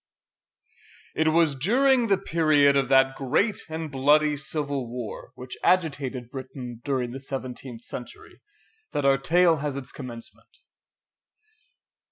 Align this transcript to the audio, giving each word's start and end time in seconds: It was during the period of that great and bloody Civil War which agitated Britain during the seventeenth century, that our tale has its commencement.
It 1.13 1.27
was 1.27 1.53
during 1.53 2.07
the 2.07 2.17
period 2.17 2.75
of 2.75 2.87
that 2.89 3.15
great 3.15 3.59
and 3.69 3.91
bloody 3.91 4.35
Civil 4.35 4.89
War 4.89 5.31
which 5.35 5.55
agitated 5.63 6.31
Britain 6.31 6.81
during 6.83 7.11
the 7.11 7.19
seventeenth 7.19 7.83
century, 7.83 8.41
that 8.93 9.05
our 9.05 9.19
tale 9.19 9.57
has 9.57 9.75
its 9.75 9.91
commencement. 9.91 10.57